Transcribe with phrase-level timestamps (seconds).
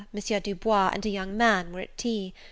[0.43, 2.33] Du Bois, and a young man, were at tea.